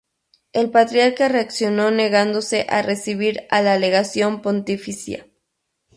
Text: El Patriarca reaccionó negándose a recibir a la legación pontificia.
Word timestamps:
El 0.51 0.71
Patriarca 0.71 1.29
reaccionó 1.29 1.91
negándose 1.91 2.65
a 2.69 2.81
recibir 2.81 3.45
a 3.51 3.61
la 3.61 3.77
legación 3.77 4.41
pontificia. 4.41 5.27